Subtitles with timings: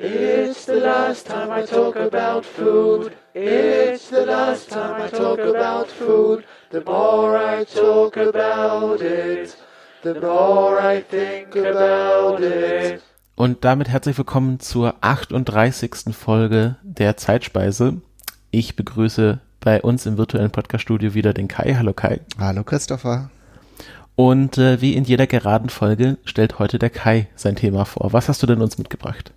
[0.00, 3.16] It's the last time I talk about food.
[3.34, 6.44] It's the last time I talk about food.
[6.70, 9.56] The more I talk about it,
[10.04, 13.02] the more I think about it.
[13.34, 16.14] Und damit herzlich willkommen zur 38.
[16.14, 18.00] Folge der Zeitspeise.
[18.52, 21.74] Ich begrüße bei uns im virtuellen Podcaststudio wieder den Kai.
[21.74, 22.20] Hallo Kai.
[22.38, 23.30] Hallo Christopher.
[24.14, 28.12] Und äh, wie in jeder geraden Folge stellt heute der Kai sein Thema vor.
[28.12, 29.32] Was hast du denn uns mitgebracht?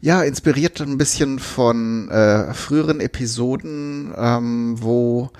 [0.00, 5.30] Ja, inspiriert ein bisschen von äh, früheren Episoden, ähm, wo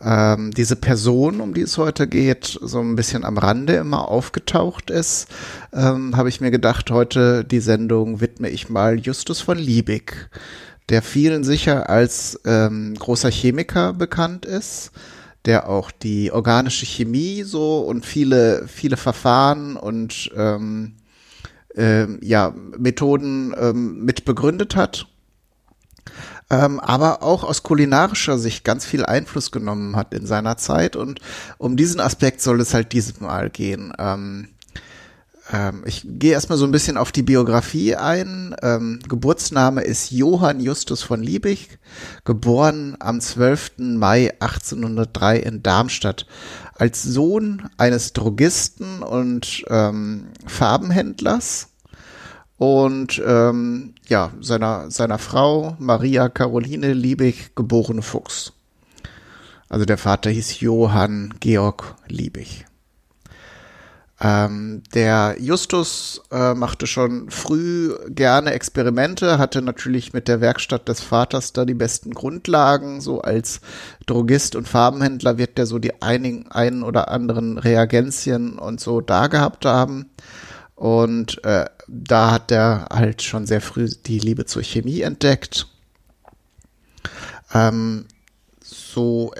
[0.00, 4.90] ähm, diese Person, um die es heute geht, so ein bisschen am Rande immer aufgetaucht
[4.90, 5.28] ist,
[5.72, 10.28] ähm, habe ich mir gedacht, heute die Sendung widme ich mal Justus von Liebig,
[10.88, 14.92] der vielen sicher als ähm, großer Chemiker bekannt ist,
[15.46, 20.95] der auch die organische Chemie so und viele, viele Verfahren und ähm,
[21.76, 25.06] ähm, ja, Methoden ähm, mit begründet hat.
[26.48, 30.94] Ähm, aber auch aus kulinarischer Sicht ganz viel Einfluss genommen hat in seiner Zeit.
[30.96, 31.20] Und
[31.58, 33.92] um diesen Aspekt soll es halt dieses Mal gehen.
[33.98, 34.48] Ähm,
[35.52, 38.54] ähm, ich gehe erstmal so ein bisschen auf die Biografie ein.
[38.62, 41.78] Ähm, Geburtsname ist Johann Justus von Liebig,
[42.24, 43.72] geboren am 12.
[43.78, 46.26] Mai 1803 in Darmstadt.
[46.78, 51.68] Als Sohn eines Drogisten und ähm, Farbenhändlers
[52.58, 58.52] und ähm, ja, seiner, seiner Frau Maria Caroline Liebig, geborene Fuchs.
[59.68, 62.65] Also der Vater hieß Johann Georg Liebig.
[64.18, 71.00] Ähm, der Justus äh, machte schon früh gerne Experimente, hatte natürlich mit der Werkstatt des
[71.02, 73.02] Vaters da die besten Grundlagen.
[73.02, 73.60] So als
[74.06, 79.26] Drogist und Farbenhändler wird der so die einigen, einen oder anderen Reagenzien und so da
[79.26, 80.10] gehabt haben.
[80.74, 85.66] Und äh, da hat er halt schon sehr früh die Liebe zur Chemie entdeckt.
[87.52, 88.06] Ähm,
[88.96, 89.30] so,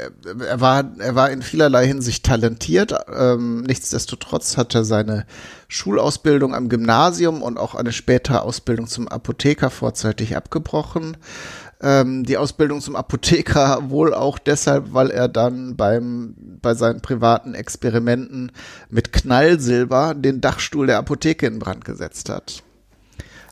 [0.47, 2.95] er war, er war in vielerlei Hinsicht talentiert.
[3.11, 5.25] Ähm, nichtsdestotrotz hat er seine
[5.67, 11.17] Schulausbildung am Gymnasium und auch eine spätere Ausbildung zum Apotheker vorzeitig abgebrochen.
[11.81, 17.55] Ähm, die Ausbildung zum Apotheker wohl auch deshalb, weil er dann beim, bei seinen privaten
[17.55, 18.53] Experimenten
[18.91, 22.63] mit Knallsilber den Dachstuhl der Apotheke in Brand gesetzt hat.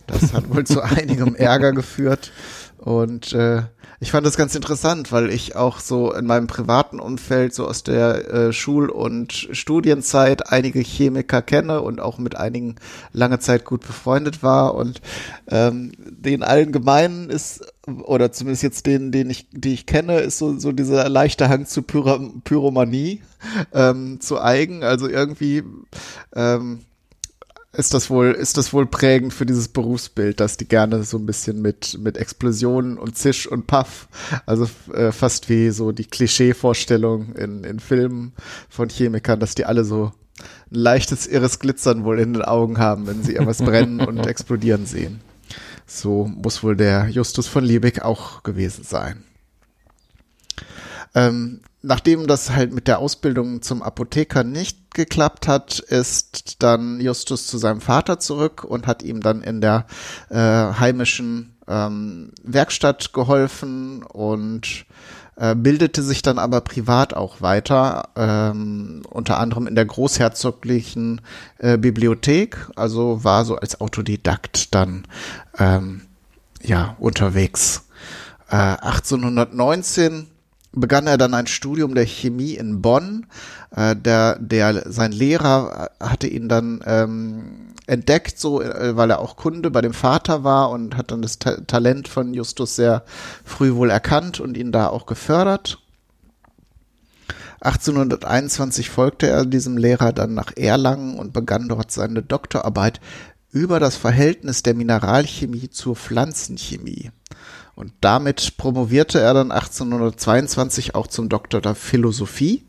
[0.06, 2.30] Das hat wohl zu einigem Ärger geführt.
[2.78, 3.62] Und äh,
[4.00, 7.82] ich fand das ganz interessant, weil ich auch so in meinem privaten Umfeld, so aus
[7.82, 12.76] der äh, Schul- und Studienzeit, einige Chemiker kenne und auch mit einigen
[13.12, 14.74] lange Zeit gut befreundet war.
[14.74, 15.00] Und
[15.48, 20.38] ähm, den allen gemeinen ist, oder zumindest jetzt den, den ich, die ich kenne, ist
[20.38, 23.22] so, so dieser leichte Hang zu Pyro Pyromanie
[23.72, 24.82] ähm, zu eigen.
[24.84, 25.62] Also irgendwie
[26.34, 26.80] ähm,
[27.76, 31.26] ist das wohl, ist das wohl prägend für dieses Berufsbild, dass die gerne so ein
[31.26, 34.08] bisschen mit, mit Explosionen und Zisch und Puff,
[34.46, 38.32] also äh, fast wie so die Klischeevorstellung in, in Filmen
[38.68, 40.12] von Chemikern, dass die alle so
[40.70, 44.86] ein leichtes irres Glitzern wohl in den Augen haben, wenn sie irgendwas brennen und explodieren
[44.86, 45.20] sehen.
[45.86, 49.24] So muss wohl der Justus von Liebig auch gewesen sein.
[51.14, 57.46] Ähm, nachdem das halt mit der Ausbildung zum Apotheker nicht geklappt hat, ist dann Justus
[57.46, 59.86] zu seinem Vater zurück und hat ihm dann in der
[60.30, 64.86] äh, heimischen ähm, Werkstatt geholfen und
[65.36, 71.20] äh, bildete sich dann aber privat auch weiter, ähm, unter anderem in der großherzoglichen
[71.58, 75.06] äh, Bibliothek, also war so als Autodidakt dann
[75.58, 76.02] ähm,
[76.62, 77.88] ja unterwegs.
[78.48, 80.28] Äh, 1819
[80.74, 83.26] begann er dann ein Studium der Chemie in Bonn.
[83.74, 89.36] Äh, der, der, sein Lehrer hatte ihn dann ähm, entdeckt, so, äh, weil er auch
[89.36, 93.04] Kunde bei dem Vater war und hat dann das Ta Talent von Justus sehr
[93.44, 95.78] früh wohl erkannt und ihn da auch gefördert.
[97.60, 103.00] 1821 folgte er diesem Lehrer dann nach Erlangen und begann dort seine Doktorarbeit
[103.54, 107.10] über das Verhältnis der Mineralchemie zur Pflanzenchemie.
[107.76, 112.64] Und damit promovierte er dann 1822 auch zum Doktor der Philosophie.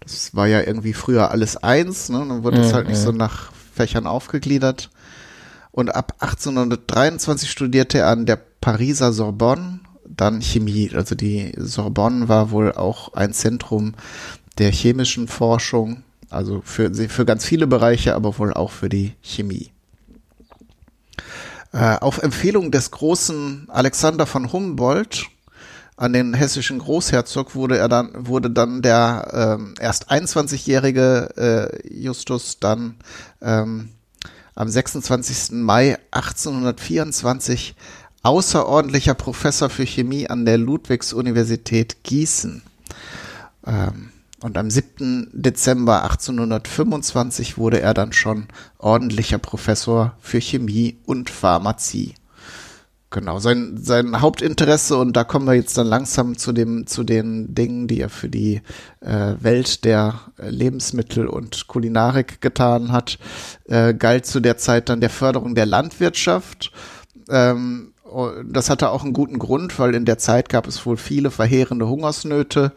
[0.00, 2.24] Das war ja irgendwie früher alles eins, ne?
[2.26, 4.90] Dann wurde es mhm, halt nicht so nach Fächern aufgegliedert.
[5.70, 10.90] Und ab 1823 studierte er an der Pariser Sorbonne dann Chemie.
[10.94, 13.94] Also die Sorbonne war wohl auch ein Zentrum
[14.58, 19.70] der chemischen Forschung, also für, für ganz viele Bereiche, aber wohl auch für die Chemie.
[21.72, 25.26] Äh, auf Empfehlung des großen Alexander von Humboldt
[25.96, 32.58] an den hessischen Großherzog wurde er dann wurde dann der ähm, erst 21-jährige äh, Justus
[32.60, 32.96] dann
[33.40, 33.90] ähm,
[34.54, 35.52] am 26.
[35.52, 37.74] Mai 1824
[38.22, 42.62] außerordentlicher Professor für Chemie an der Ludwigs-Universität Gießen.
[43.66, 44.11] Ähm,
[44.42, 45.30] und am 7.
[45.32, 48.46] Dezember 1825 wurde er dann schon
[48.78, 52.14] ordentlicher Professor für Chemie und Pharmazie.
[53.10, 57.54] Genau, sein, sein Hauptinteresse, und da kommen wir jetzt dann langsam zu dem, zu den
[57.54, 58.62] Dingen, die er für die
[59.00, 63.18] äh, Welt der Lebensmittel und Kulinarik getan hat,
[63.66, 66.72] äh, galt zu der Zeit dann der Förderung der Landwirtschaft.
[67.28, 67.92] Ähm,
[68.44, 71.88] das hatte auch einen guten Grund, weil in der Zeit gab es wohl viele verheerende
[71.88, 72.72] Hungersnöte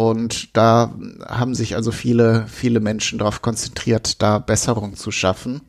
[0.00, 0.94] und da
[1.28, 5.60] haben sich also viele, viele Menschen darauf konzentriert, da Besserung zu schaffen.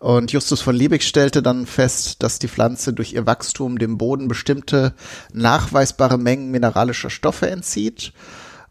[0.00, 4.26] Und Justus von Liebig stellte dann fest, dass die Pflanze durch ihr Wachstum dem Boden
[4.26, 4.94] bestimmte
[5.32, 8.12] nachweisbare Mengen mineralischer Stoffe entzieht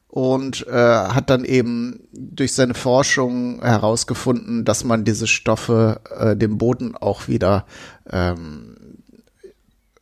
[0.09, 6.57] und äh, hat dann eben durch seine Forschung herausgefunden, dass man diese Stoffe äh, dem
[6.57, 7.65] Boden auch wieder
[8.12, 8.75] ähm,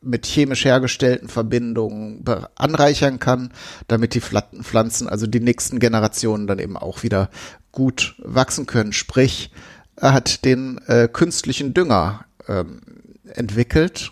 [0.04, 2.24] mit chemisch hergestellten Verbindungen
[2.56, 3.52] anreichern kann,
[3.88, 7.30] damit die Pflanzen, also die nächsten Generationen dann eben auch wieder
[7.72, 8.94] gut wachsen können.
[8.94, 9.52] Sprich,
[9.96, 12.82] er hat den äh, künstlichen Dünger ähm,
[13.26, 14.12] entwickelt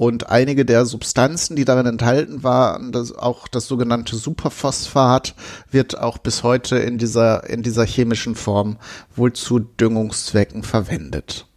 [0.00, 5.34] und einige der Substanzen, die darin enthalten waren, das, auch das sogenannte Superphosphat,
[5.70, 8.78] wird auch bis heute in dieser, in dieser chemischen Form
[9.14, 11.49] wohl zu Düngungszwecken verwendet.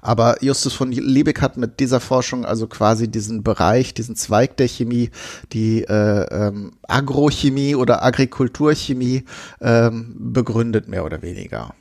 [0.00, 4.68] Aber Justus von Liebig hat mit dieser Forschung also quasi diesen Bereich, diesen Zweig der
[4.68, 5.10] Chemie,
[5.52, 9.24] die äh, ähm, Agrochemie oder Agrikulturchemie
[9.60, 11.74] ähm, begründet, mehr oder weniger.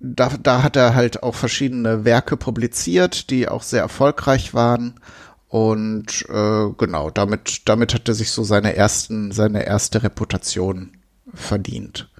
[0.00, 5.00] Da, da hat er halt auch verschiedene Werke publiziert, die auch sehr erfolgreich waren.
[5.48, 10.92] Und äh, genau, damit, damit hat er sich so seine ersten, seine erste Reputation
[11.34, 12.10] verdient.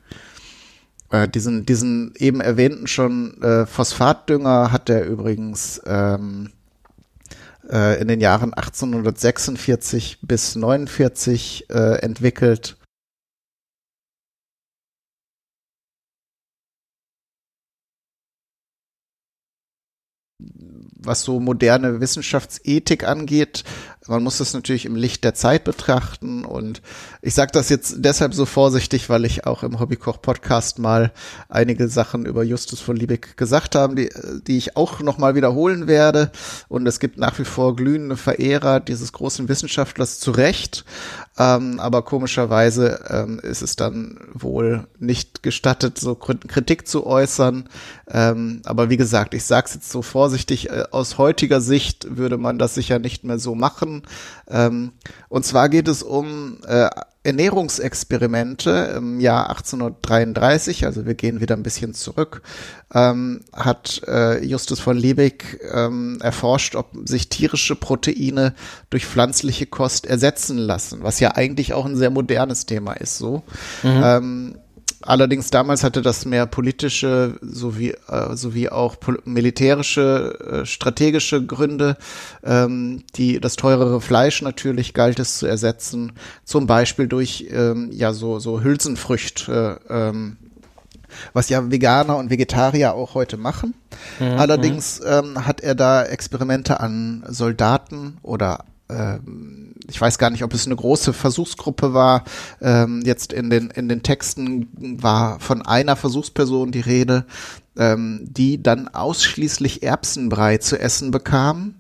[1.10, 6.52] Äh, diesen, diesen eben erwähnten schon äh, Phosphatdünger hat er übrigens ähm,
[7.70, 12.76] äh, in den Jahren 1846 bis 49 äh, entwickelt.
[21.00, 23.64] Was so moderne Wissenschaftsethik angeht,
[24.08, 26.44] man muss das natürlich im Licht der Zeit betrachten.
[26.44, 26.80] Und
[27.20, 31.12] ich sage das jetzt deshalb so vorsichtig, weil ich auch im Hobbykoch-Podcast mal
[31.48, 34.08] einige Sachen über Justus von Liebig gesagt habe, die,
[34.46, 36.30] die ich auch nochmal wiederholen werde.
[36.68, 40.84] Und es gibt nach wie vor glühende Verehrer dieses großen Wissenschaftlers zu Recht,
[41.38, 47.68] ähm, aber komischerweise ähm, ist es dann wohl nicht gestattet, so Kritik zu äußern,
[48.08, 52.38] ähm, aber wie gesagt, ich sage es jetzt so vorsichtig, äh, aus heutiger Sicht würde
[52.38, 54.02] man das sicher nicht mehr so machen,
[54.48, 54.92] ähm,
[55.28, 56.88] und zwar geht es um äh,
[57.28, 62.42] Ernährungsexperimente im Jahr 1833, also wir gehen wieder ein bisschen zurück,
[62.94, 68.54] ähm, hat äh, Justus von Liebig ähm, erforscht, ob sich tierische Proteine
[68.88, 73.18] durch pflanzliche Kost ersetzen lassen, was ja eigentlich auch ein sehr modernes Thema ist.
[73.18, 73.42] So.
[73.82, 74.02] Mhm.
[74.02, 74.58] Ähm,
[75.02, 81.96] Allerdings damals hatte das mehr politische sowie, äh, sowie auch militärische, äh, strategische Gründe.
[82.42, 86.12] Ähm, die, das teurere Fleisch natürlich galt es zu ersetzen,
[86.44, 90.36] zum Beispiel durch ähm, ja so, so Hülsenfrüchte, äh, ähm,
[91.32, 93.74] was ja Veganer und Vegetarier auch heute machen.
[94.18, 94.26] Mhm.
[94.38, 100.54] Allerdings ähm, hat er da Experimente an Soldaten oder ähm, ich weiß gar nicht, ob
[100.54, 102.24] es eine große Versuchsgruppe war.
[102.60, 104.68] Ähm, jetzt in den, in den Texten
[105.00, 107.24] war von einer Versuchsperson die Rede,
[107.76, 111.74] ähm, die dann ausschließlich Erbsenbrei zu essen bekam.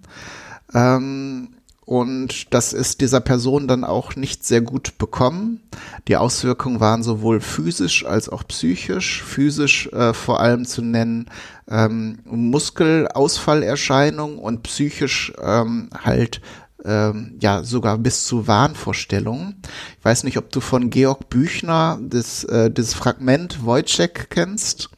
[0.72, 1.50] Ähm,
[1.84, 5.62] und das ist dieser Person dann auch nicht sehr gut bekommen.
[6.06, 9.22] Die Auswirkungen waren sowohl physisch als auch psychisch.
[9.22, 11.30] Physisch äh, vor allem zu nennen
[11.66, 16.42] ähm, Muskelausfallerscheinung und psychisch ähm, halt
[16.84, 19.60] ähm, ja sogar bis zu Wahnvorstellungen.
[19.98, 24.90] Ich weiß nicht, ob du von Georg Büchner das, äh, das Fragment Wojciech kennst.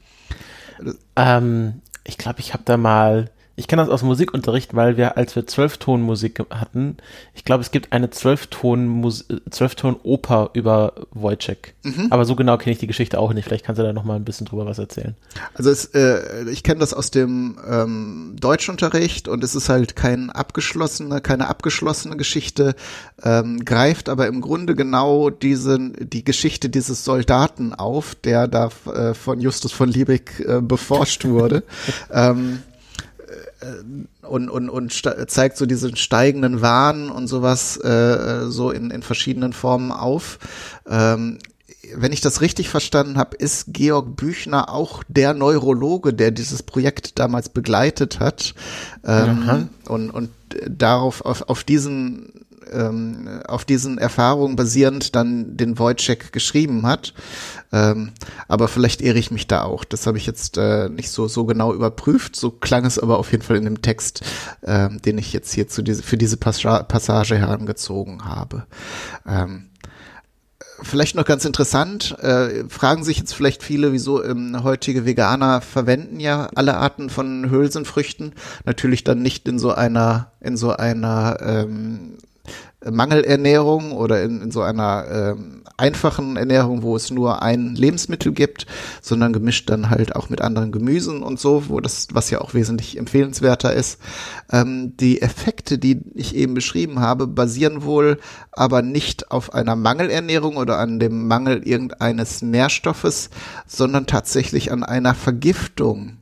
[1.17, 5.37] Ähm, ich glaube, ich habe da mal ich kenne das aus Musikunterricht, weil wir, als
[5.37, 6.97] wir Zwölftonmusik hatten,
[7.35, 11.75] ich glaube, es gibt eine Zwölfton-Oper über Wojciech.
[11.83, 12.07] Mhm.
[12.09, 13.45] Aber so genau kenne ich die Geschichte auch nicht.
[13.45, 15.15] Vielleicht kannst du da noch mal ein bisschen drüber was erzählen.
[15.53, 20.31] Also es, äh, ich kenne das aus dem ähm, Deutschunterricht und es ist halt kein
[20.31, 22.75] abgeschlossene, keine abgeschlossene Geschichte,
[23.23, 29.13] ähm, greift aber im Grunde genau diese, die Geschichte dieses Soldaten auf, der da äh,
[29.13, 31.63] von Justus von Liebig äh, beforscht wurde.
[32.11, 32.70] ähm, äh,
[34.23, 34.93] und, und, und
[35.31, 40.39] zeigt so diesen steigenden Wahn und sowas äh, so in, in verschiedenen Formen auf.
[40.89, 41.39] Ähm,
[41.95, 47.19] wenn ich das richtig verstanden habe, ist Georg Büchner auch der Neurologe, der dieses Projekt
[47.19, 48.55] damals begleitet hat.
[49.05, 50.31] Ähm, und, und
[50.69, 52.40] darauf, auf, auf diesen
[52.73, 57.15] ähm, auf diesen Erfahrungen basierend dann den Wojciech geschrieben hat.
[57.73, 58.13] Ähm,
[58.49, 59.85] aber vielleicht irre ich mich da auch.
[59.85, 62.37] Das habe ich jetzt äh, nicht so, so genau überprüft.
[62.37, 64.23] So klang es aber auf jeden Fall in dem Text,
[64.63, 68.67] äh, den ich jetzt hier zu diese, für diese Passage herangezogen habe.
[69.27, 69.71] Ähm,
[70.83, 76.21] vielleicht noch ganz interessant, äh, fragen sich jetzt vielleicht viele, wieso ähm, heutige Veganer verwenden
[76.21, 78.35] ja alle Arten von Hülsenfrüchten,
[78.65, 82.19] natürlich dann nicht in so einer in so einer ähm,
[82.89, 88.67] Mangelernährung oder in, in so einer ähm, einfachen Ernährung, wo es nur ein Lebensmittel gibt,
[89.03, 92.55] sondern gemischt dann halt auch mit anderen Gemüsen und so, wo das, was ja auch
[92.55, 94.01] wesentlich empfehlenswerter ist.
[94.51, 98.19] Ähm, die Effekte, die ich eben beschrieben habe, basieren wohl
[98.53, 103.29] aber nicht auf einer Mangelernährung oder an dem Mangel irgendeines Nährstoffes,
[103.67, 106.17] sondern tatsächlich an einer Vergiftung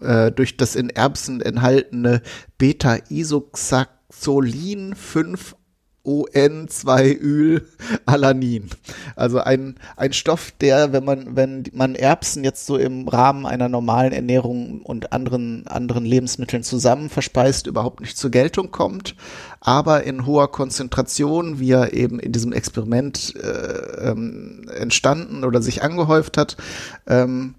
[0.00, 2.20] äh, durch das in Erbsen enthaltene
[2.58, 5.56] Beta-Isoxazollin 5
[6.04, 8.70] ON2-Yl-Alanin.
[9.16, 13.68] Also ein, ein Stoff, der, wenn man, wenn man Erbsen jetzt so im Rahmen einer
[13.68, 19.16] normalen Ernährung und anderen, anderen Lebensmitteln zusammen verspeist, überhaupt nicht zur Geltung kommt,
[19.60, 25.82] aber in hoher Konzentration, wie er eben in diesem Experiment äh, ähm, entstanden oder sich
[25.82, 26.58] angehäuft hat,
[27.06, 27.54] ähm,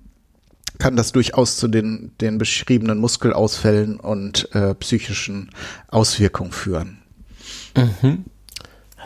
[0.77, 5.49] kann das durchaus zu den, den beschriebenen Muskelausfällen und äh, psychischen
[5.87, 6.99] Auswirkungen führen.
[7.75, 8.25] Mhm.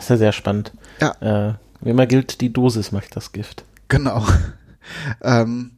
[0.00, 0.72] Das ist ja sehr spannend.
[0.98, 1.50] Ja.
[1.50, 3.66] Äh, wie immer gilt, die Dosis macht das Gift.
[3.88, 4.26] Genau.
[5.22, 5.72] ähm,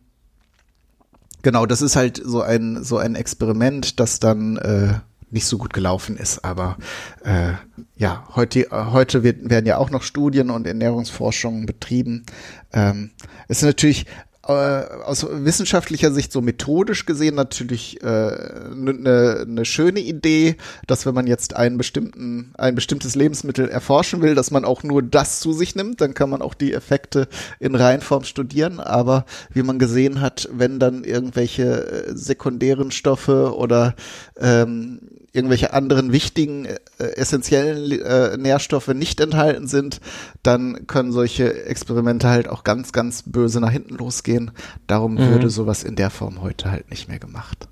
[1.42, 4.94] genau, das ist halt so ein, so ein Experiment, das dann äh,
[5.32, 6.44] nicht so gut gelaufen ist.
[6.44, 6.76] Aber
[7.24, 7.54] äh,
[7.96, 12.24] ja, heute, heute wird, werden ja auch noch Studien und Ernährungsforschungen betrieben.
[12.72, 13.10] Ähm,
[13.48, 14.06] es ist natürlich
[14.46, 20.56] äh, aus wissenschaftlicher Sicht so methodisch gesehen natürlich eine äh, ne, ne schöne Idee,
[20.86, 25.02] dass wenn man jetzt einen bestimmten ein bestimmtes Lebensmittel erforschen will, dass man auch nur
[25.02, 27.28] das zu sich nimmt, dann kann man auch die Effekte
[27.60, 28.80] in Reihenform studieren.
[28.80, 33.94] Aber wie man gesehen hat, wenn dann irgendwelche äh, sekundären Stoffe oder
[34.40, 35.00] ähm,
[35.32, 40.00] irgendwelche anderen wichtigen, äh, essentiellen äh, Nährstoffe nicht enthalten sind,
[40.42, 44.50] dann können solche Experimente halt auch ganz, ganz böse nach hinten losgehen.
[44.86, 45.30] Darum mhm.
[45.30, 47.68] würde sowas in der Form heute halt nicht mehr gemacht.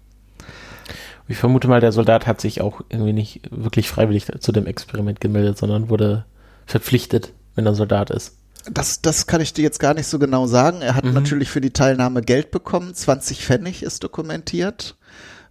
[1.29, 5.21] Ich vermute mal, der Soldat hat sich auch irgendwie nicht wirklich freiwillig zu dem Experiment
[5.21, 6.25] gemeldet, sondern wurde
[6.67, 8.37] verpflichtet, wenn er Soldat ist.
[8.71, 10.83] Das, das kann ich dir jetzt gar nicht so genau sagen.
[10.83, 11.15] Er hat mhm.
[11.15, 12.95] natürlich für die Teilnahme Geld bekommen.
[12.95, 14.97] 20 Pfennig ist dokumentiert.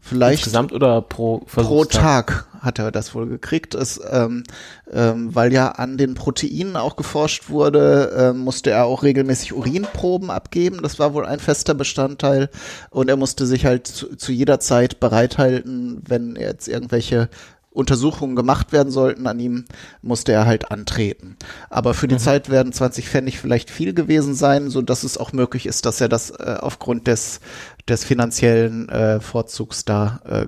[0.01, 4.44] Vielleicht Insgesamt oder pro Pro Tag hat er das wohl gekriegt, ist, ähm,
[4.91, 10.29] ähm, weil ja an den Proteinen auch geforscht wurde, ähm, musste er auch regelmäßig Urinproben
[10.29, 10.82] abgeben.
[10.82, 12.50] Das war wohl ein fester Bestandteil.
[12.89, 17.29] Und er musste sich halt zu, zu jeder Zeit bereithalten, wenn jetzt irgendwelche
[17.71, 19.65] Untersuchungen gemacht werden sollten an ihm,
[20.01, 21.38] musste er halt antreten.
[21.69, 22.19] Aber für die mhm.
[22.19, 26.01] Zeit werden 20 Pfennig vielleicht viel gewesen sein, so dass es auch möglich ist, dass
[26.01, 27.41] er das äh, aufgrund des,
[27.88, 30.47] des finanziellen äh, Vorzugs da äh,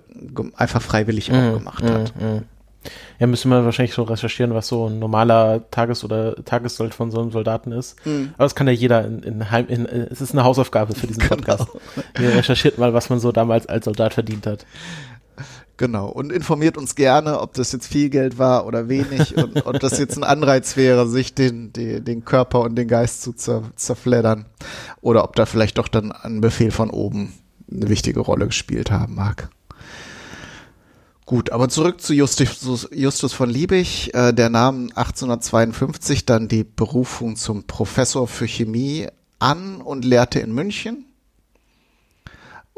[0.55, 1.35] einfach freiwillig mhm.
[1.35, 2.13] auch gemacht hat.
[2.19, 2.43] Mhm.
[3.19, 7.21] Ja, müssen wir wahrscheinlich so recherchieren, was so ein normaler Tages- oder Tagessold von so
[7.21, 8.03] einem Soldaten ist.
[8.05, 8.31] Mhm.
[8.33, 11.05] Aber das kann ja jeder in, in, Heim, in, in, es ist eine Hausaufgabe für
[11.05, 11.35] diesen genau.
[11.35, 11.67] Podcast.
[12.19, 14.65] Ihr recherchiert mal, was man so damals als Soldat verdient hat.
[15.81, 16.09] Genau.
[16.09, 19.97] Und informiert uns gerne, ob das jetzt viel Geld war oder wenig und ob das
[19.97, 24.45] jetzt ein Anreiz wäre, sich den, den, den Körper und den Geist zu zer, zerfleddern.
[25.01, 27.33] Oder ob da vielleicht doch dann ein Befehl von oben
[27.71, 29.49] eine wichtige Rolle gespielt haben mag.
[31.25, 34.13] Gut, aber zurück zu Justus, Justus von Liebig.
[34.13, 39.07] Äh, der nahm 1852 dann die Berufung zum Professor für Chemie
[39.39, 41.05] an und lehrte in München.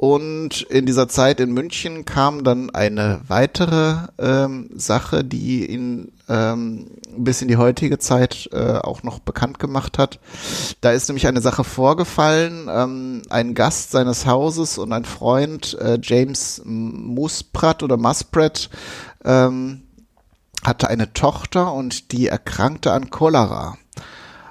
[0.04, 6.88] Und in dieser Zeit in München kam dann eine weitere ähm, Sache, die ihn ähm,
[7.16, 10.20] bis in die heutige Zeit äh, auch noch bekannt gemacht hat.
[10.82, 12.68] Da ist nämlich eine Sache vorgefallen.
[12.70, 18.70] Ähm, ein Gast seines Hauses und ein Freund, äh, James Musprat oder Musprat,
[19.24, 19.84] ähm,
[20.66, 23.78] hatte eine Tochter und die erkrankte an Cholera.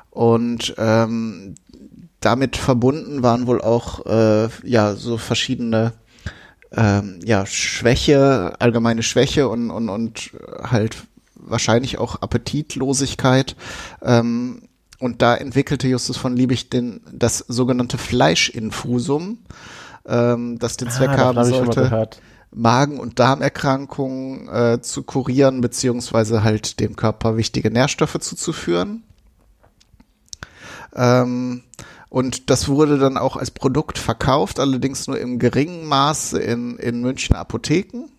[0.09, 1.57] Und ähm,
[2.25, 5.93] damit verbunden waren wohl auch äh, ja so verschiedene
[6.73, 10.31] ähm, ja Schwäche, allgemeine Schwäche und und und
[10.63, 10.97] halt
[11.35, 13.57] wahrscheinlich auch Appetitlosigkeit.
[14.01, 14.63] Ähm,
[14.99, 19.39] und da entwickelte Justus von Liebig den, das sogenannte Fleischinfusum,
[20.07, 22.09] ähm, das den Zweck ah, haben sollte,
[22.53, 29.03] Magen- und Darmerkrankungen äh, zu kurieren, beziehungsweise halt dem Körper wichtige Nährstoffe zuzuführen.
[30.95, 31.63] Ähm,
[32.09, 37.01] und das wurde dann auch als Produkt verkauft, allerdings nur im geringen Maße in, in
[37.01, 38.11] München Apotheken.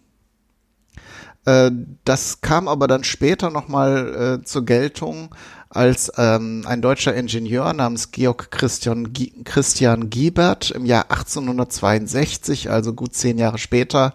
[1.45, 1.71] Äh,
[2.05, 5.35] das kam aber dann später nochmal äh, zur Geltung,
[5.73, 9.11] als ähm, ein deutscher Ingenieur namens Georg Christian,
[9.43, 14.13] Christian Giebert im Jahr 1862, also gut zehn Jahre später,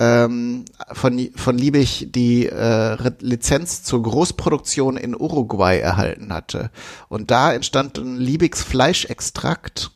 [0.00, 6.70] ähm, von, von Liebig die äh, Lizenz zur Großproduktion in Uruguay erhalten hatte.
[7.08, 9.92] Und da entstand ein Liebigs Fleischextrakt,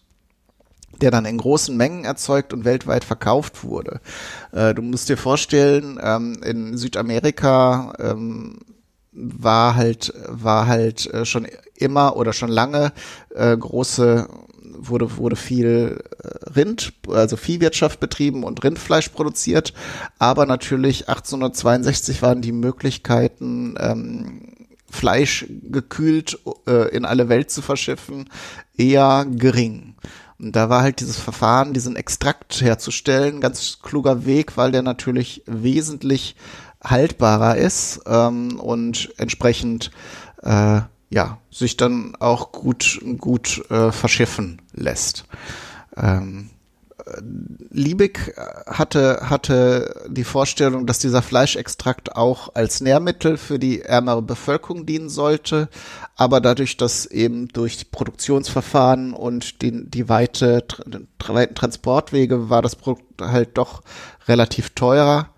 [1.00, 4.00] der dann in großen Mengen erzeugt und weltweit verkauft wurde.
[4.52, 8.60] Äh, du musst dir vorstellen, ähm, in Südamerika ähm,
[9.14, 12.92] war halt war halt äh, schon immer oder schon lange
[13.34, 14.28] äh, große
[14.76, 19.72] wurde wurde viel äh, Rind also Viehwirtschaft betrieben und Rindfleisch produziert.
[20.18, 24.54] Aber natürlich 1862 waren die Möglichkeiten ähm,
[24.90, 28.28] Fleisch gekühlt äh, in alle Welt zu verschiffen
[28.76, 29.94] eher gering.
[30.38, 35.42] Und da war halt dieses Verfahren, diesen Extrakt herzustellen, ganz kluger Weg, weil der natürlich
[35.46, 36.36] wesentlich
[36.84, 39.90] haltbarer ist ähm, und entsprechend
[40.42, 45.24] äh, ja sich dann auch gut gut äh, verschiffen lässt.
[45.96, 46.50] Ähm,
[47.70, 48.34] Liebig
[48.66, 55.10] hatte, hatte die Vorstellung, dass dieser Fleischextrakt auch als Nährmittel für die ärmere Bevölkerung dienen
[55.10, 55.68] sollte,
[56.16, 60.64] aber dadurch, dass eben durch Produktionsverfahren und die, die weite,
[61.26, 63.82] weiten Transportwege war das Produkt halt doch
[64.26, 65.28] relativ teurer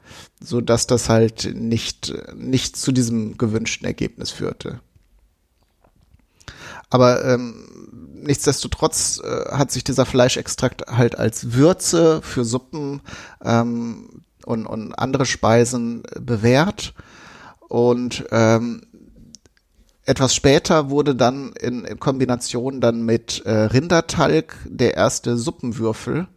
[0.41, 4.81] so dass das halt nicht, nicht zu diesem gewünschten Ergebnis führte.
[6.91, 7.67] Aber ähm,
[8.15, 13.01] nichtsdestotrotz äh, hat sich dieser Fleischextrakt halt als Würze für Suppen
[13.45, 16.95] ähm, und, und andere Speisen bewährt.
[17.69, 18.83] Und ähm,
[20.05, 26.29] etwas später wurde dann in, in Kombination dann mit äh, Rindertalg der erste Suppenwürfel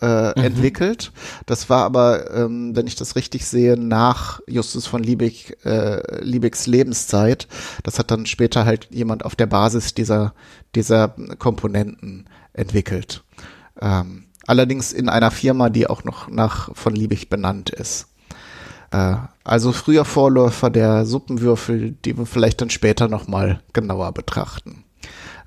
[0.00, 0.44] äh, mhm.
[0.44, 1.12] entwickelt.
[1.46, 6.66] Das war aber, ähm, wenn ich das richtig sehe, nach Justus von Liebig, äh, Liebigs
[6.66, 7.48] Lebenszeit.
[7.82, 10.34] Das hat dann später halt jemand auf der Basis dieser,
[10.74, 13.24] dieser Komponenten entwickelt.
[13.80, 18.08] Ähm, allerdings in einer Firma, die auch noch nach von Liebig benannt ist.
[18.90, 24.83] Äh, also früher Vorläufer der Suppenwürfel, die wir vielleicht dann später nochmal genauer betrachten.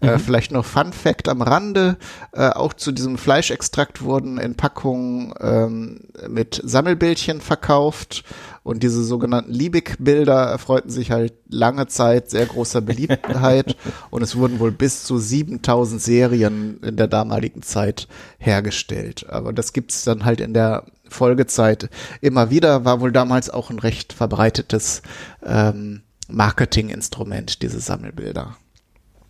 [0.01, 0.13] Äh, mhm.
[0.13, 1.97] Äh, vielleicht noch Fun Fact am Rande,
[2.33, 8.23] äh, auch zu diesem Fleischextrakt wurden in Packungen ähm, mit Sammelbildchen verkauft
[8.63, 13.77] und diese sogenannten Liebig-Bilder erfreuten sich halt lange Zeit sehr großer Beliebtheit
[14.09, 18.07] und es wurden wohl bis zu 7000 Serien in der damaligen Zeit
[18.37, 19.25] hergestellt.
[19.29, 23.79] Aber das gibt's dann halt in der Folgezeit immer wieder, war wohl damals auch ein
[23.79, 25.01] recht verbreitetes
[25.45, 28.57] ähm, Marketinginstrument, diese Sammelbilder.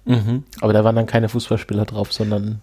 [0.08, 0.44] Mhm.
[0.62, 2.62] Aber da waren dann keine Fußballspieler drauf, sondern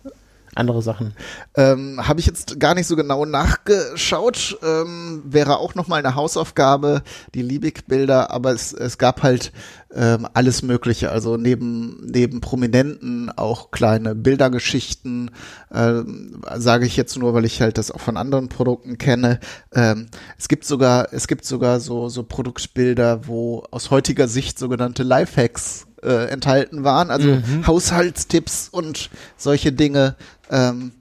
[0.54, 1.14] andere Sachen.
[1.56, 4.58] Ähm, Habe ich jetzt gar nicht so genau nachgeschaut.
[4.62, 7.02] Ähm, wäre auch noch mal eine Hausaufgabe,
[7.34, 9.52] die Liebig-Bilder, aber es, es gab halt
[9.92, 11.10] ähm, alles Mögliche.
[11.10, 15.30] Also neben, neben Prominenten auch kleine Bildergeschichten,
[15.72, 19.40] ähm, sage ich jetzt nur, weil ich halt das auch von anderen Produkten kenne.
[19.72, 20.06] Ähm,
[20.38, 25.86] es gibt sogar, es gibt sogar so, so Produktbilder, wo aus heutiger Sicht sogenannte Lifehacks
[26.04, 27.66] äh, enthalten waren, also mhm.
[27.66, 30.16] Haushaltstipps und solche Dinge.
[30.50, 30.92] Ähm,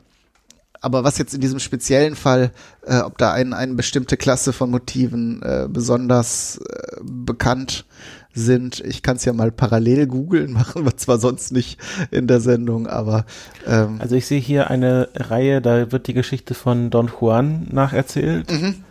[0.84, 2.52] aber was jetzt in diesem speziellen Fall,
[2.86, 7.86] äh, ob da ein, eine bestimmte Klasse von Motiven äh, besonders äh, bekannt
[8.34, 11.80] sind, ich kann es ja mal parallel googeln, machen wir zwar sonst nicht
[12.12, 13.26] in der Sendung, aber
[13.66, 18.52] ähm, Also ich sehe hier eine Reihe, da wird die Geschichte von Don Juan nacherzählt.
[18.52, 18.84] Mhm.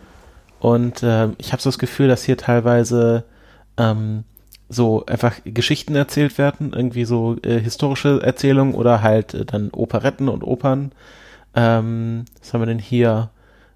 [0.59, 3.25] Und äh, ich habe so das Gefühl, dass hier teilweise
[3.77, 4.23] ähm,
[4.69, 10.29] so einfach Geschichten erzählt werden, irgendwie so äh, historische Erzählungen oder halt äh, dann Operetten
[10.29, 10.91] und Opern.
[11.55, 13.29] Ähm, was haben wir denn hier?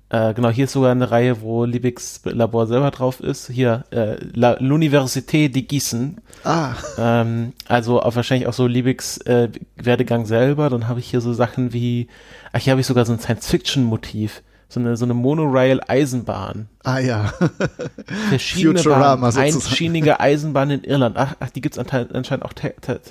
[0.10, 3.50] Äh, genau, hier ist sogar eine Reihe, wo Liebigs Labor selber drauf ist.
[3.50, 6.22] Hier, äh, L'Université de Gießen.
[6.46, 6.76] Ah.
[6.98, 10.70] Ähm, also auch wahrscheinlich auch so Liebigs äh, Werdegang selber.
[10.70, 12.08] Dann habe ich hier so Sachen wie,
[12.54, 16.68] ach, hier habe ich sogar so ein Science-Fiction-Motiv so eine, so eine Monorail-Eisenbahn.
[16.84, 17.34] Ah ja.
[18.30, 21.16] Verschiedene Futurama Bahnen, einschienige Eisenbahn in Irland.
[21.18, 22.54] Ach, ach die gibt's anscheinend auch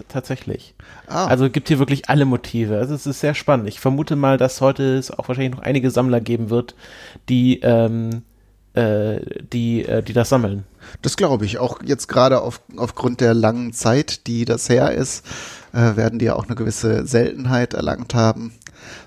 [0.09, 0.75] tatsächlich.
[1.07, 1.27] Ah.
[1.27, 2.77] Also gibt hier wirklich alle Motive.
[2.77, 3.69] Also es ist sehr spannend.
[3.69, 6.75] Ich vermute mal, dass heute es auch wahrscheinlich noch einige Sammler geben wird,
[7.29, 8.23] die ähm,
[8.77, 9.21] äh,
[9.53, 10.65] die, äh, die das sammeln.
[11.01, 11.59] Das glaube ich.
[11.59, 15.25] Auch jetzt gerade auf, aufgrund der langen Zeit, die das her ist,
[15.73, 18.53] äh, werden die ja auch eine gewisse Seltenheit erlangt haben.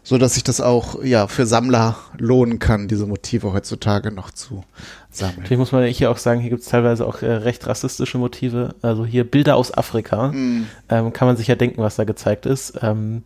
[0.03, 4.63] So dass sich das auch ja für Sammler lohnen kann, diese Motive heutzutage noch zu
[5.11, 5.37] sammeln.
[5.39, 8.75] Natürlich muss man hier auch sagen, hier gibt es teilweise auch äh, recht rassistische Motive.
[8.81, 10.31] Also hier Bilder aus Afrika.
[10.31, 10.67] Mm.
[10.89, 12.79] Ähm, kann man sich ja denken, was da gezeigt ist.
[12.81, 13.23] Ähm,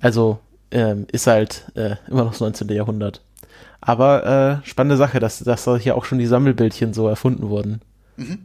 [0.00, 0.38] also
[0.70, 2.68] ähm, ist halt äh, immer noch das 19.
[2.68, 3.22] Jahrhundert.
[3.80, 7.80] Aber äh, spannende Sache, dass, dass da hier auch schon die Sammelbildchen so erfunden wurden.
[8.16, 8.38] Mhm.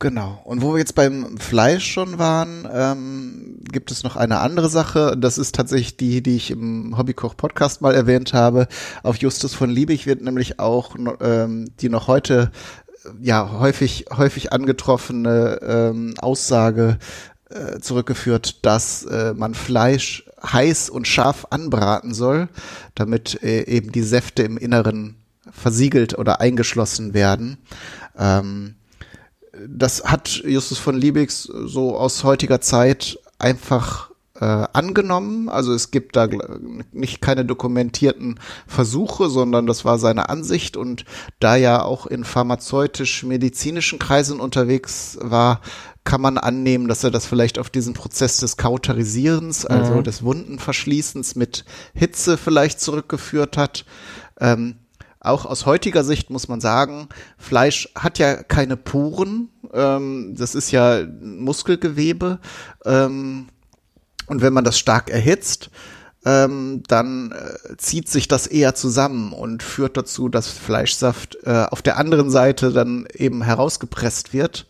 [0.00, 0.40] Genau.
[0.44, 5.16] Und wo wir jetzt beim Fleisch schon waren, ähm, gibt es noch eine andere Sache.
[5.18, 8.68] Das ist tatsächlich die, die ich im Hobbykoch-Podcast mal erwähnt habe.
[9.02, 12.52] Auf Justus von Liebig wird nämlich auch ähm, die noch heute
[13.20, 16.98] ja häufig häufig angetroffene ähm, Aussage
[17.50, 22.48] äh, zurückgeführt, dass äh, man Fleisch heiß und scharf anbraten soll,
[22.94, 25.16] damit äh, eben die Säfte im Inneren
[25.50, 27.58] versiegelt oder eingeschlossen werden.
[28.16, 28.76] Ähm,
[29.66, 35.48] das hat Justus von Liebigs so aus heutiger Zeit einfach äh, angenommen.
[35.48, 36.28] Also es gibt da
[36.92, 40.76] nicht keine dokumentierten Versuche, sondern das war seine Ansicht.
[40.76, 41.04] Und
[41.40, 45.60] da er auch in pharmazeutisch-medizinischen Kreisen unterwegs war,
[46.04, 50.04] kann man annehmen, dass er das vielleicht auf diesen Prozess des Kauterisierens, also mhm.
[50.04, 53.84] des Wundenverschließens mit Hitze vielleicht zurückgeführt hat.
[54.40, 54.76] Ähm,
[55.28, 59.50] auch aus heutiger Sicht muss man sagen, Fleisch hat ja keine Poren.
[59.72, 62.38] Ähm, das ist ja Muskelgewebe.
[62.84, 63.48] Ähm,
[64.26, 65.70] und wenn man das stark erhitzt,
[66.24, 71.80] ähm, dann äh, zieht sich das eher zusammen und führt dazu, dass Fleischsaft äh, auf
[71.80, 74.66] der anderen Seite dann eben herausgepresst wird.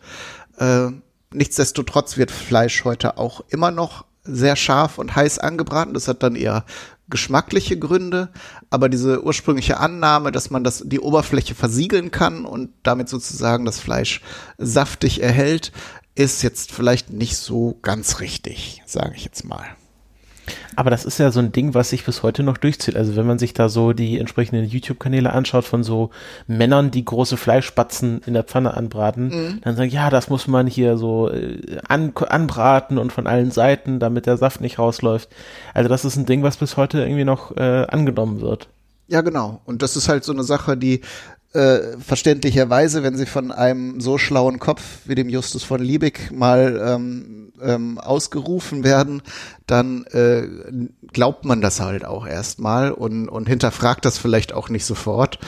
[0.57, 0.89] Äh,
[1.31, 5.93] nichtsdestotrotz wird Fleisch heute auch immer noch sehr scharf und heiß angebraten.
[5.93, 6.65] Das hat dann eher
[7.09, 8.29] geschmackliche Gründe,
[8.69, 13.79] aber diese ursprüngliche Annahme, dass man das, die Oberfläche versiegeln kann und damit sozusagen das
[13.79, 14.21] Fleisch
[14.57, 15.71] saftig erhält,
[16.15, 19.65] ist jetzt vielleicht nicht so ganz richtig, sage ich jetzt mal.
[20.75, 22.95] Aber das ist ja so ein Ding, was sich bis heute noch durchzieht.
[22.95, 26.11] Also wenn man sich da so die entsprechenden YouTube-Kanäle anschaut von so
[26.47, 29.61] Männern, die große Fleischspatzen in der Pfanne anbraten, mhm.
[29.61, 33.99] dann sagen, ja, das muss man hier so äh, an, anbraten und von allen Seiten,
[33.99, 35.29] damit der Saft nicht rausläuft.
[35.73, 38.69] Also das ist ein Ding, was bis heute irgendwie noch äh, angenommen wird.
[39.07, 39.61] Ja, genau.
[39.65, 41.01] Und das ist halt so eine Sache, die
[41.53, 46.79] äh, verständlicherweise, wenn sie von einem so schlauen Kopf wie dem Justus von Liebig mal
[46.83, 49.21] ähm, ähm, ausgerufen werden,
[49.67, 50.47] dann äh,
[51.11, 55.39] glaubt man das halt auch erstmal und, und hinterfragt das vielleicht auch nicht sofort.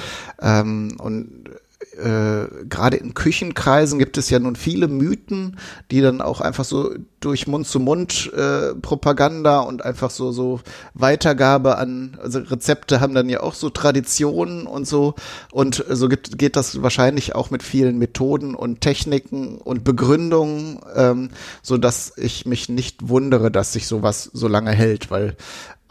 [0.42, 1.52] Ähm, und
[1.98, 5.58] äh, gerade in Küchenkreisen gibt es ja nun viele Mythen,
[5.92, 10.62] die dann auch einfach so durch Mund-zu-Mund-Propaganda äh, und einfach so so
[10.94, 15.16] Weitergabe an also Rezepte haben dann ja auch so Traditionen und so.
[15.52, 21.30] Und so geht, geht das wahrscheinlich auch mit vielen Methoden und Techniken und Begründungen, ähm,
[21.62, 25.36] so dass ich mich nicht wundere, dass sich sowas so lange hält, weil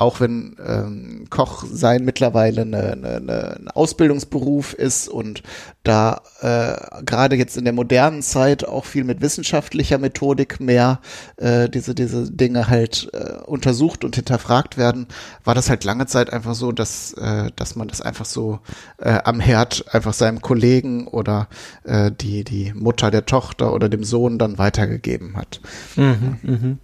[0.01, 5.43] auch wenn ähm, Koch sein mittlerweile eine, eine, eine, ein Ausbildungsberuf ist und
[5.83, 11.01] da äh, gerade jetzt in der modernen Zeit auch viel mit wissenschaftlicher Methodik mehr
[11.37, 15.07] äh, diese diese Dinge halt äh, untersucht und hinterfragt werden,
[15.45, 18.61] war das halt lange Zeit einfach so, dass äh, dass man das einfach so
[18.97, 21.49] äh, am Herd einfach seinem Kollegen oder
[21.85, 25.61] äh, die die Mutter der Tochter oder dem Sohn dann weitergegeben hat.
[25.97, 26.77] Mhm, mh.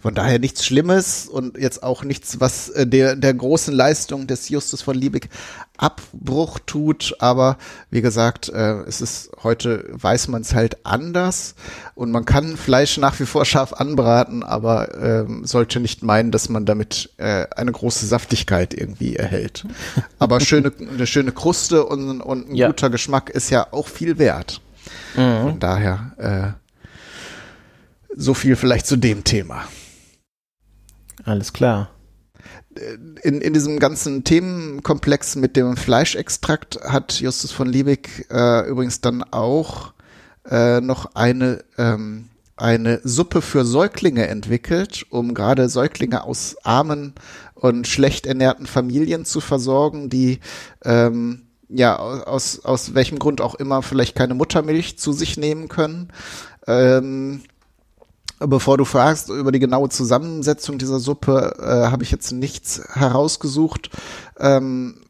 [0.00, 4.48] Von daher nichts Schlimmes und jetzt auch nichts, was äh, der, der großen Leistung des
[4.48, 5.28] Justus von Liebig
[5.76, 7.14] Abbruch tut.
[7.20, 7.56] Aber
[7.90, 11.54] wie gesagt, äh, es ist heute, weiß man es halt anders
[11.94, 16.48] und man kann Fleisch nach wie vor scharf anbraten, aber äh, sollte nicht meinen, dass
[16.48, 19.64] man damit äh, eine große Saftigkeit irgendwie erhält.
[20.18, 22.66] Aber schöne, eine schöne Kruste und, und ein ja.
[22.66, 24.60] guter Geschmack ist ja auch viel wert.
[25.16, 25.42] Mhm.
[25.42, 26.67] Von daher, äh,
[28.18, 29.64] so viel vielleicht zu dem Thema.
[31.24, 31.90] Alles klar.
[33.22, 39.22] In, in diesem ganzen Themenkomplex mit dem Fleischextrakt hat Justus von Liebig äh, übrigens dann
[39.22, 39.94] auch
[40.48, 47.14] äh, noch eine, ähm, eine Suppe für Säuglinge entwickelt, um gerade Säuglinge aus armen
[47.54, 50.40] und schlecht ernährten Familien zu versorgen, die
[50.84, 56.12] ähm, ja aus, aus welchem Grund auch immer vielleicht keine Muttermilch zu sich nehmen können.
[56.66, 57.42] Ähm,
[58.40, 63.90] Bevor du fragst über die genaue Zusammensetzung dieser Suppe, äh, habe ich jetzt nichts herausgesucht.
[64.38, 65.00] Ähm,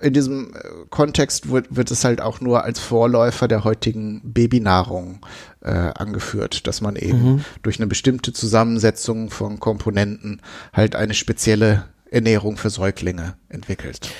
[0.00, 0.58] in diesem äh,
[0.90, 5.20] Kontext wird, wird es halt auch nur als Vorläufer der heutigen Babynahrung
[5.60, 7.44] äh, angeführt, dass man eben mhm.
[7.62, 10.40] durch eine bestimmte Zusammensetzung von Komponenten
[10.72, 14.10] halt eine spezielle Ernährung für Säuglinge entwickelt.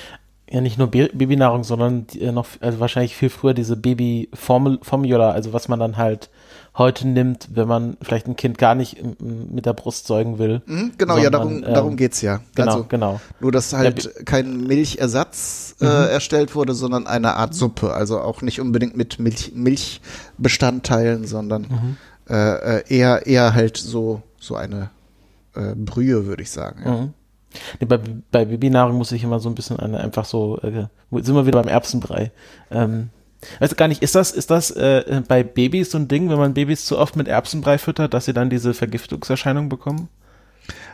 [0.51, 5.67] Ja, nicht nur Babynahrung, sondern äh, noch, also wahrscheinlich viel früher diese Baby-Formula, also was
[5.67, 6.29] man dann halt
[6.77, 10.61] heute nimmt, wenn man vielleicht ein Kind gar nicht mit der Brust säugen will.
[10.65, 12.41] Mhm, genau, sondern, ja, darum, ähm, darum geht's ja.
[12.55, 13.21] Genau, also, genau.
[13.39, 15.91] Nur, dass halt ja, kein Milchersatz äh, mhm.
[16.09, 17.93] erstellt wurde, sondern eine Art Suppe.
[17.93, 21.97] Also auch nicht unbedingt mit Milch, Milchbestandteilen, sondern mhm.
[22.29, 24.89] äh, äh eher, eher halt so, so eine
[25.55, 26.81] äh, Brühe, würde ich sagen.
[26.85, 26.91] Ja.
[26.91, 27.13] Mhm.
[27.79, 27.99] Nee, bei,
[28.31, 30.85] bei Babynahrung muss ich immer so ein bisschen eine, einfach so, äh,
[31.21, 32.31] sind wir wieder beim Erbsenbrei.
[32.69, 33.09] Ähm,
[33.59, 36.53] weiß gar nicht, ist das, ist das äh, bei Babys so ein Ding, wenn man
[36.53, 40.09] Babys zu oft mit Erbsenbrei füttert, dass sie dann diese Vergiftungserscheinung bekommen?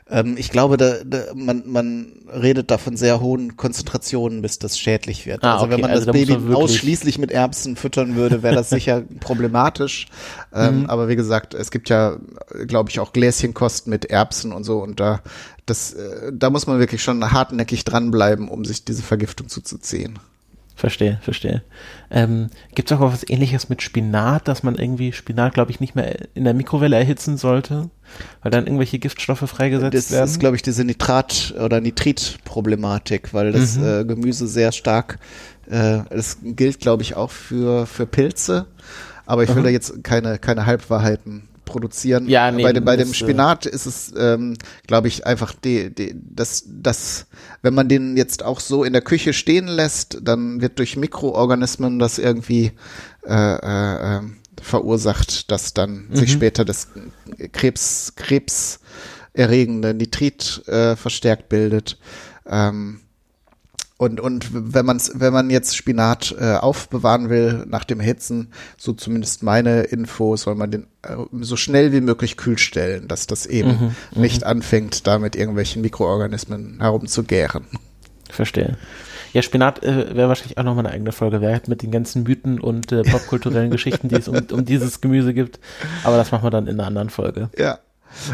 [0.08, 4.78] Ähm, ich glaube, da, da, man, man redet da von sehr hohen Konzentrationen, bis das
[4.78, 5.44] schädlich wird.
[5.44, 5.74] Ah, also okay.
[5.74, 10.08] wenn man also das Baby man ausschließlich mit Erbsen füttern würde, wäre das sicher problematisch.
[10.54, 10.86] Ähm, mhm.
[10.86, 12.18] Aber wie gesagt, es gibt ja,
[12.68, 15.22] glaube ich, auch Gläschenkost mit Erbsen und so und da,
[15.66, 20.20] das, äh, da muss man wirklich schon hartnäckig dranbleiben, um sich diese Vergiftung zuzuziehen.
[20.78, 21.64] Verstehe, verstehe.
[22.12, 25.96] Ähm, Gibt es auch was ähnliches mit Spinat, dass man irgendwie Spinat, glaube ich, nicht
[25.96, 27.90] mehr in der Mikrowelle erhitzen sollte,
[28.42, 30.24] weil dann irgendwelche Giftstoffe freigesetzt das werden?
[30.24, 33.86] Das ist, glaube ich, diese Nitrat- oder Nitrit-Problematik, weil das mhm.
[33.86, 35.18] äh, Gemüse sehr stark,
[35.70, 38.66] äh, das gilt, glaube ich, auch für, für Pilze,
[39.26, 39.64] aber ich will mhm.
[39.64, 42.28] da jetzt keine, keine Halbwahrheiten produzieren.
[42.30, 44.56] Ja, nee, bei, dem, bei dem äh, Spinat ist es, ähm,
[44.88, 47.28] glaube ich, einfach die, die, das, das,
[47.62, 52.00] wenn man den jetzt auch so in der Küche stehen lässt, dann wird durch Mikroorganismen
[52.00, 52.72] das irgendwie
[53.26, 56.16] äh, äh, ähm, verursacht, dass dann mhm.
[56.16, 56.90] sich später das
[57.52, 61.98] Krebs, krebserregende Nitrit äh, verstärkt bildet.
[62.48, 63.02] Ähm,
[63.98, 68.92] und, und wenn man wenn man jetzt Spinat äh, aufbewahren will nach dem Hitzen, so
[68.92, 73.46] zumindest meine Info, soll man den äh, so schnell wie möglich kühl stellen, dass das
[73.46, 74.22] eben mhm, mhm.
[74.22, 77.66] nicht anfängt, da mit irgendwelchen Mikroorganismen herumzugären.
[78.30, 78.78] Verstehe.
[79.32, 82.60] Ja, Spinat äh, wäre wahrscheinlich auch nochmal eine eigene Folge wert mit den ganzen Mythen
[82.60, 85.60] und äh, popkulturellen Geschichten, die es um, um dieses Gemüse gibt.
[86.04, 87.50] Aber das machen wir dann in einer anderen Folge.
[87.58, 87.80] Ja.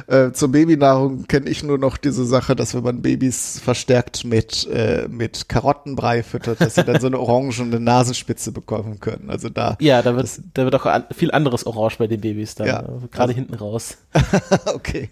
[0.08, 4.68] Äh, zur Babynahrung kenne ich nur noch diese Sache, dass wenn man Babys verstärkt mit,
[4.68, 9.30] äh, mit Karottenbrei füttert, dass sie dann so eine orangene Nasenspitze bekommen können.
[9.30, 9.78] Also da.
[9.80, 12.68] Ja, da wird, das, da wird auch an, viel anderes Orange bei den Babys dann,
[12.68, 13.98] ja, also gerade hinten raus.
[14.74, 15.10] okay.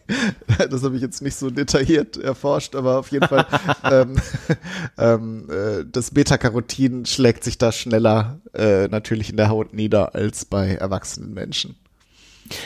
[0.69, 3.45] Das habe ich jetzt nicht so detailliert erforscht, aber auf jeden Fall,
[3.91, 4.15] ähm,
[4.98, 10.45] ähm, äh, das Beta-Carotin schlägt sich da schneller äh, natürlich in der Haut nieder als
[10.45, 11.76] bei erwachsenen Menschen.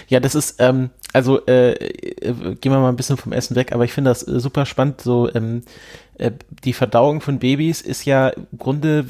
[0.07, 3.71] Ja, das ist, ähm, also äh, äh, gehen wir mal ein bisschen vom Essen weg,
[3.71, 5.01] aber ich finde das äh, super spannend.
[5.01, 5.63] So ähm,
[6.17, 6.31] äh,
[6.63, 9.05] die Verdauung von Babys ist ja im Grunde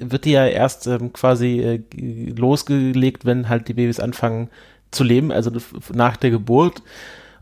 [0.00, 4.48] wird die ja erst ähm, quasi äh, losgelegt, wenn halt die Babys anfangen
[4.90, 5.50] zu leben, also
[5.92, 6.82] nach der Geburt.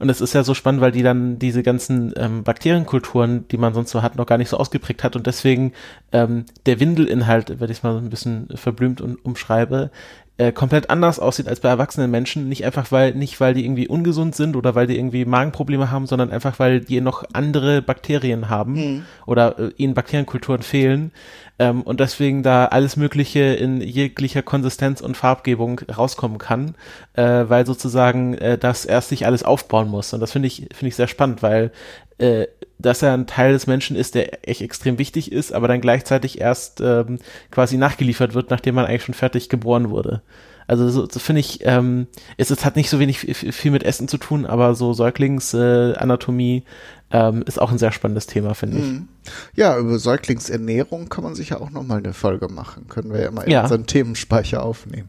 [0.01, 3.75] Und es ist ja so spannend, weil die dann diese ganzen ähm, Bakterienkulturen, die man
[3.75, 5.73] sonst so hat, noch gar nicht so ausgeprägt hat und deswegen
[6.13, 9.91] ähm, der Windelinhalt, wenn ich es mal so ein bisschen verblümt und umschreibe,
[10.39, 12.49] äh, komplett anders aussieht als bei erwachsenen Menschen.
[12.49, 16.07] Nicht einfach, weil, nicht weil die irgendwie ungesund sind oder weil die irgendwie Magenprobleme haben,
[16.07, 19.05] sondern einfach, weil die noch andere Bakterien haben mhm.
[19.27, 21.11] oder äh, ihnen Bakterienkulturen fehlen.
[21.59, 26.77] Ähm, und deswegen da alles Mögliche in jeglicher Konsistenz und Farbgebung rauskommen kann,
[27.15, 30.13] äh, weil sozusagen äh, das erst sich alles aufbauen muss.
[30.13, 31.73] Und das finde ich, finde ich sehr spannend, weil
[32.19, 32.47] äh,
[32.79, 36.41] dass er ein Teil des Menschen ist, der echt extrem wichtig ist, aber dann gleichzeitig
[36.41, 37.19] erst ähm,
[37.51, 40.23] quasi nachgeliefert wird, nachdem man eigentlich schon fertig geboren wurde.
[40.69, 44.07] Also so, so finde ich, ähm, es, es hat nicht so wenig viel mit Essen
[44.07, 46.65] zu tun, aber so Säuglingsanatomie
[47.11, 48.85] äh, ähm, ist auch ein sehr spannendes Thema, finde ich.
[48.85, 49.09] Mhm.
[49.55, 52.87] Ja, über Säuglingsernährung kann man sicher auch nochmal eine Folge machen.
[52.89, 53.63] Können wir ja mal in ja.
[53.63, 55.09] unseren Themenspeicher aufnehmen.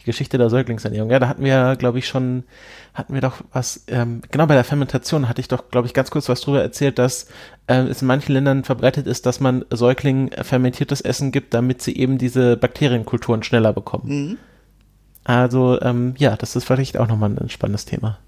[0.00, 1.10] Die Geschichte der Säuglingsernährung.
[1.10, 2.44] Ja, da hatten wir, glaube ich, schon,
[2.94, 6.10] hatten wir doch was, ähm, genau bei der Fermentation hatte ich doch, glaube ich, ganz
[6.10, 7.28] kurz was drüber erzählt, dass
[7.66, 11.96] äh, es in manchen Ländern verbreitet ist, dass man Säuglingen fermentiertes Essen gibt, damit sie
[11.96, 14.08] eben diese Bakterienkulturen schneller bekommen.
[14.08, 14.38] Mhm.
[15.24, 18.18] Also, ähm, ja, das ist vielleicht auch nochmal ein spannendes Thema.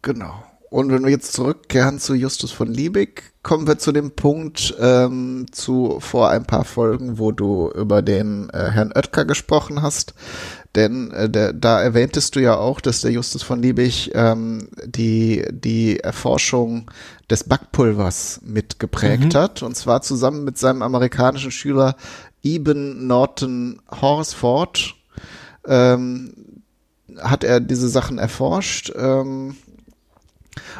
[0.00, 0.44] Genau.
[0.74, 5.46] Und wenn wir jetzt zurückkehren zu Justus von Liebig, kommen wir zu dem Punkt ähm,
[5.52, 10.14] zu vor ein paar Folgen, wo du über den äh, Herrn Oetker gesprochen hast.
[10.74, 15.46] Denn äh, der, da erwähntest du ja auch, dass der Justus von Liebig ähm, die,
[15.48, 16.90] die Erforschung
[17.30, 19.38] des Backpulvers mitgeprägt mhm.
[19.38, 19.62] hat.
[19.62, 21.94] Und zwar zusammen mit seinem amerikanischen Schüler
[22.42, 24.96] Eben Norton Horsford.
[25.68, 26.34] Ähm,
[27.20, 28.92] hat er diese Sachen erforscht.
[28.96, 29.54] Ähm,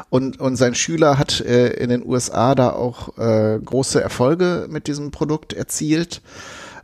[0.09, 4.87] und, und sein Schüler hat äh, in den USA da auch äh, große Erfolge mit
[4.87, 6.21] diesem Produkt erzielt.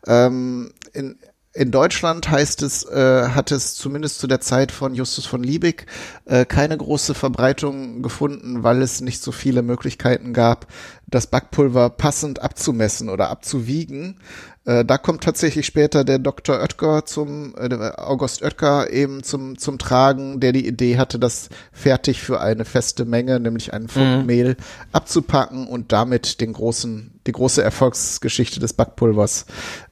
[0.07, 1.17] Ähm, in,
[1.53, 5.85] in Deutschland heißt es, äh, hat es zumindest zu der Zeit von Justus von Liebig
[6.25, 10.67] äh, keine große Verbreitung gefunden, weil es nicht so viele Möglichkeiten gab,
[11.07, 14.21] das Backpulver passend abzumessen oder abzuwiegen.
[14.63, 16.59] Äh, da kommt tatsächlich später der Dr.
[16.59, 22.21] Oetker zum, äh, August Oetker eben zum, zum Tragen, der die Idee hatte, das fertig
[22.21, 24.25] für eine feste Menge, nämlich einen Pfund mhm.
[24.27, 24.57] Mehl,
[24.91, 29.47] abzupacken und damit den großen, die große Erfolgsgeschichte des Backpulvers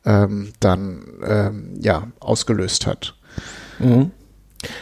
[0.05, 3.15] ähm, dann ähm, ja ausgelöst hat.
[3.79, 4.12] Mhm.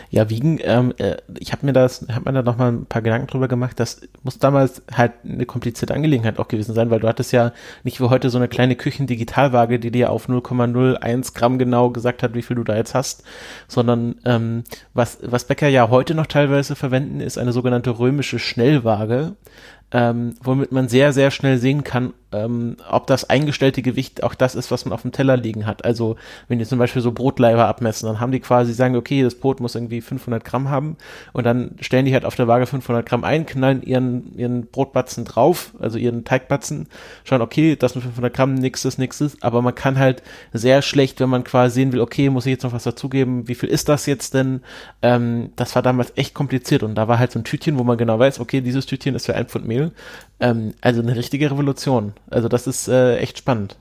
[0.09, 3.01] Ja, wiegen, ähm, äh, ich habe mir das, habe mir da noch mal ein paar
[3.01, 7.07] Gedanken drüber gemacht, das muss damals halt eine komplizierte Angelegenheit auch gewesen sein, weil du
[7.07, 7.51] hattest ja
[7.83, 12.33] nicht wie heute so eine kleine Küchendigitalwaage, die dir auf 0,01 Gramm genau gesagt hat,
[12.33, 13.23] wie viel du da jetzt hast,
[13.67, 14.63] sondern ähm,
[14.93, 19.35] was, was Bäcker ja heute noch teilweise verwenden, ist eine sogenannte römische Schnellwaage,
[19.91, 24.53] ähm, womit man sehr, sehr schnell sehen kann, ähm, ob das eingestellte Gewicht auch das
[24.53, 25.85] ist, was man auf dem Teller liegen hat.
[25.85, 26.17] Also
[26.49, 29.61] wenn die zum Beispiel so Brotleiber abmessen, dann haben die quasi, sagen, okay, das Brot
[29.61, 30.97] muss irgendwie 500 Gramm haben
[31.31, 35.23] und dann stellen die halt auf der Waage 500 Gramm ein, knallen ihren, ihren Brotbatzen
[35.23, 36.87] drauf, also ihren Teigbatzen,
[37.23, 40.21] schauen, okay, das sind 500 Gramm, nächstes, nächstes, aber man kann halt
[40.51, 43.55] sehr schlecht, wenn man quasi sehen will, okay, muss ich jetzt noch was dazugeben, wie
[43.55, 44.61] viel ist das jetzt denn?
[45.01, 47.97] Ähm, das war damals echt kompliziert und da war halt so ein Tütchen, wo man
[47.97, 49.76] genau weiß, okay, dieses Tütchen ist für ein Pfund Mehl,
[50.39, 52.13] ähm, also eine richtige Revolution.
[52.29, 53.77] Also das ist äh, echt spannend.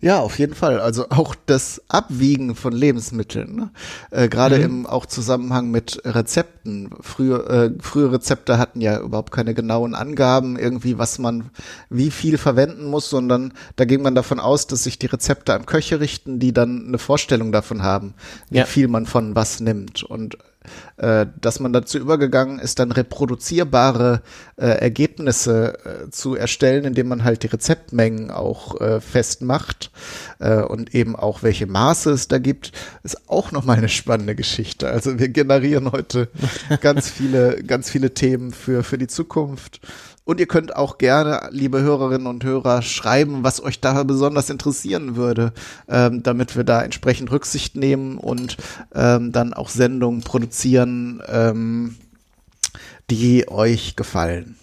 [0.00, 0.80] Ja, auf jeden Fall.
[0.80, 3.70] Also auch das Abwiegen von Lebensmitteln, ne?
[4.10, 4.64] äh, gerade mhm.
[4.64, 6.90] im auch Zusammenhang mit Rezepten.
[7.00, 11.50] Früher, äh, frühe Rezepte hatten ja überhaupt keine genauen Angaben, irgendwie was man
[11.90, 15.66] wie viel verwenden muss, sondern da ging man davon aus, dass sich die Rezepte an
[15.66, 18.14] Köche richten, die dann eine Vorstellung davon haben,
[18.50, 18.64] wie ja.
[18.64, 20.02] viel man von was nimmt.
[20.02, 20.38] Und
[20.98, 24.22] äh, dass man dazu übergegangen ist, dann reproduzierbare
[24.56, 29.90] äh, Ergebnisse äh, zu erstellen, indem man halt die Rezeptmengen auch äh, festmacht
[30.40, 34.88] äh, und eben auch welche Maße es da gibt, ist auch nochmal eine spannende Geschichte.
[34.88, 36.28] Also wir generieren heute
[36.80, 39.80] ganz viele, ganz viele Themen für, für die Zukunft.
[40.28, 45.16] Und ihr könnt auch gerne, liebe Hörerinnen und Hörer, schreiben, was euch da besonders interessieren
[45.16, 45.54] würde,
[45.88, 48.58] ähm, damit wir da entsprechend Rücksicht nehmen und
[48.94, 50.87] ähm, dann auch Sendungen produzieren,
[51.26, 51.96] ähm,
[53.10, 54.56] die euch gefallen.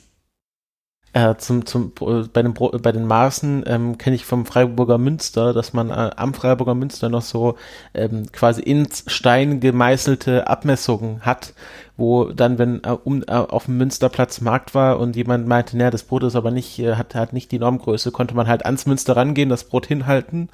[1.16, 1.94] Äh, zum, zum,
[2.34, 6.34] bei, den, bei den Maßen ähm, kenne ich vom Freiburger Münster, dass man äh, am
[6.34, 7.56] Freiburger Münster noch so
[7.94, 11.54] ähm, quasi ins Stein gemeißelte Abmessungen hat,
[11.98, 15.92] wo dann, wenn äh, um, äh, auf dem Münsterplatz Markt war und jemand meinte, naja,
[15.92, 18.86] das Brot ist aber nicht, äh, hat, hat nicht die Normgröße, konnte man halt ans
[18.86, 20.50] Münster rangehen, das Brot hinhalten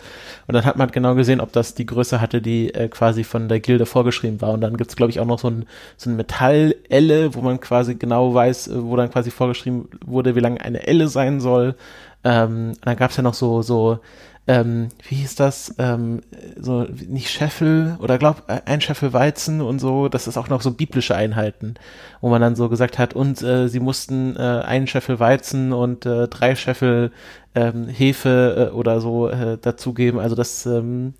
[0.47, 3.49] und dann hat man genau gesehen, ob das die Größe hatte, die äh, quasi von
[3.49, 4.51] der Gilde vorgeschrieben war.
[4.51, 5.65] Und dann gibt's glaube ich, auch noch so ein,
[5.97, 10.41] so ein Metall-Elle, wo man quasi genau weiß, äh, wo dann quasi vorgeschrieben wurde, wie
[10.41, 11.75] lang eine Elle sein soll.
[12.23, 13.99] Ähm, dann gab's ja noch so, so
[14.47, 16.21] ähm, wie hieß das, ähm,
[16.60, 20.71] so nicht Scheffel oder glaub ein Scheffel Weizen und so, das ist auch noch so
[20.71, 21.75] biblische Einheiten,
[22.21, 26.08] wo man dann so gesagt hat, und äh, sie mussten äh, einen Scheffel Weizen und
[26.08, 27.12] äh, drei Scheffel
[27.54, 30.19] ähm, Hefe äh, oder so äh, dazugeben.
[30.19, 31.13] Also das, ähm,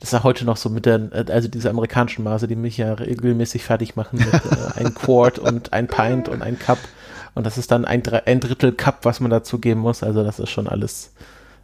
[0.00, 2.78] das ist ja heute noch so mit der, äh, also diese amerikanischen Maße, die mich
[2.78, 4.38] ja regelmäßig fertig machen mit äh,
[4.80, 6.78] ein Quart und ein Pint und ein Cup.
[7.34, 10.02] Und das ist dann ein, ein Drittel Cup, was man dazu geben muss.
[10.02, 11.12] Also das ist schon alles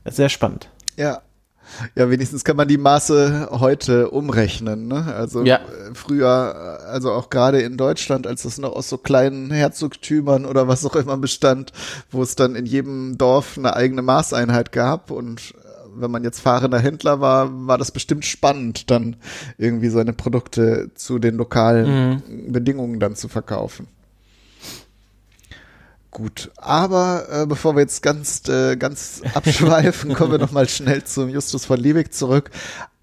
[0.04, 0.68] sehr spannend.
[0.98, 1.22] Ja.
[1.94, 4.88] Ja, wenigstens kann man die Maße heute umrechnen.
[4.88, 5.04] Ne?
[5.14, 5.56] Also ja.
[5.56, 10.66] Äh, früher, also auch gerade in Deutschland, als es noch aus so kleinen Herzogtümern oder
[10.66, 11.72] was auch immer bestand,
[12.10, 16.40] wo es dann in jedem Dorf eine eigene Maßeinheit gab und äh, wenn man jetzt
[16.40, 19.16] fahrender Händler war, war das bestimmt spannend, dann
[19.58, 22.52] irgendwie seine Produkte zu den lokalen mhm.
[22.52, 23.88] Bedingungen dann zu verkaufen.
[26.10, 31.04] Gut, aber äh, bevor wir jetzt ganz äh, ganz abschweifen, kommen wir noch mal schnell
[31.04, 32.50] zum Justus von Liebig zurück.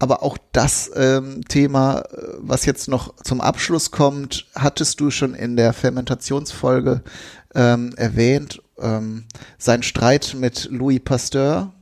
[0.00, 5.34] Aber auch das ähm, Thema, äh, was jetzt noch zum Abschluss kommt, hattest du schon
[5.34, 7.02] in der Fermentationsfolge
[7.54, 8.60] ähm, erwähnt.
[8.78, 11.72] Ähm, sein Streit mit Louis Pasteur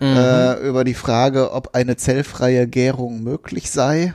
[0.00, 0.16] mhm.
[0.16, 4.14] äh, über die Frage, ob eine zellfreie Gärung möglich sei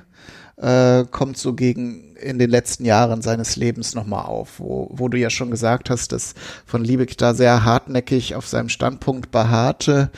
[0.57, 5.17] äh, kommt so gegen in den letzten Jahren seines Lebens nochmal auf, wo, wo du
[5.17, 6.33] ja schon gesagt hast, dass
[6.65, 10.11] von Liebig da sehr hartnäckig auf seinem Standpunkt beharrte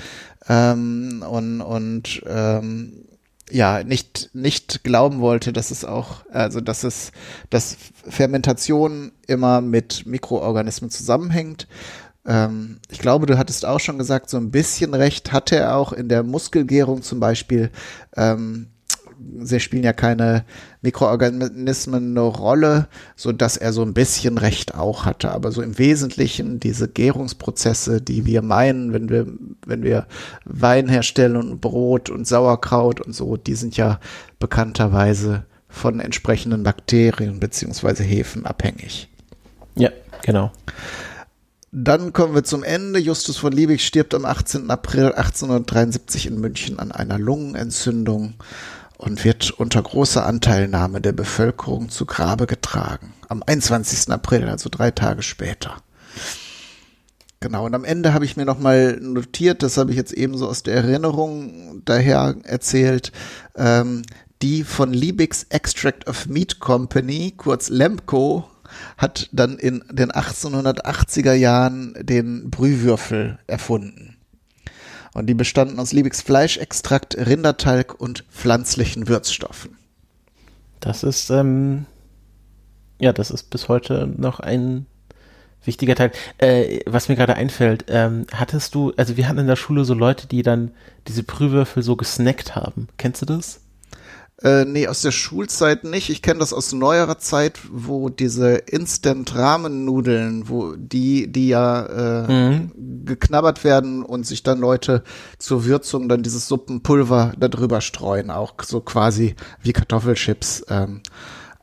[0.47, 3.07] ähm, und, und ähm,
[3.49, 7.11] ja, nicht, nicht glauben wollte, dass es auch, also dass es,
[7.49, 11.67] dass Fermentation immer mit Mikroorganismen zusammenhängt.
[12.25, 15.93] Ähm, ich glaube, du hattest auch schon gesagt, so ein bisschen recht hatte er auch
[15.93, 17.71] in der Muskelgärung zum Beispiel.
[18.15, 18.67] Ähm,
[19.39, 20.45] sie spielen ja keine
[20.81, 25.31] Mikroorganismen eine Rolle, so dass er so ein bisschen Recht auch hatte.
[25.31, 29.27] Aber so im Wesentlichen diese Gärungsprozesse, die wir meinen, wenn wir,
[29.65, 30.07] wenn wir
[30.45, 33.99] Wein herstellen und Brot und Sauerkraut und so, die sind ja
[34.39, 39.09] bekannterweise von entsprechenden Bakterien beziehungsweise Hefen abhängig.
[39.75, 39.91] Ja,
[40.23, 40.51] genau.
[41.71, 42.97] Dann kommen wir zum Ende.
[42.97, 44.71] Justus von Liebig stirbt am 18.
[44.71, 48.35] April 1873 in München an einer Lungenentzündung
[48.97, 53.13] und wird unter großer Anteilnahme der Bevölkerung zu Grabe getragen.
[53.29, 54.11] Am 21.
[54.11, 55.77] April, also drei Tage später.
[57.39, 60.63] Genau, und am Ende habe ich mir nochmal notiert, das habe ich jetzt ebenso aus
[60.63, 63.11] der Erinnerung daher erzählt,
[63.55, 64.01] ähm,
[64.41, 68.49] die von Liebigs Extract of Meat Company, kurz Lemco,
[68.97, 74.16] hat dann in den 1880er Jahren den Brühwürfel erfunden.
[75.13, 79.77] Und die bestanden aus Liebigs Fleischextrakt, Rindertalg und pflanzlichen Würzstoffen.
[80.79, 81.85] Das ist, ähm,
[82.99, 84.85] ja, das ist bis heute noch ein
[85.63, 86.11] wichtiger Teil.
[86.37, 89.93] Äh, was mir gerade einfällt, ähm, hattest du, also wir hatten in der Schule so
[89.93, 90.71] Leute, die dann
[91.07, 92.87] diese Brühwürfel so gesnackt haben.
[92.97, 93.61] Kennst du das?
[94.43, 96.09] Äh, nee, aus der Schulzeit nicht.
[96.09, 102.71] Ich kenne das aus neuerer Zeit, wo diese Instant-Ramen-Nudeln, wo die, die ja äh, mhm.
[103.03, 105.03] geknabbert werden und sich dann Leute
[105.39, 110.65] zur Würzung dann dieses Suppenpulver da drüber streuen, auch so quasi wie Kartoffelchips.
[110.69, 111.01] Ähm,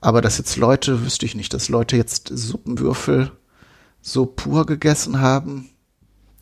[0.00, 3.30] aber dass jetzt Leute, wüsste ich nicht, dass Leute jetzt Suppenwürfel
[4.02, 5.70] so pur gegessen haben.